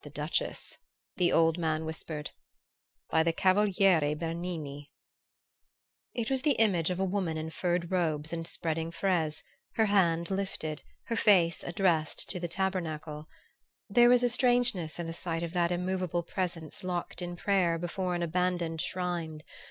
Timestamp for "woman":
7.04-7.36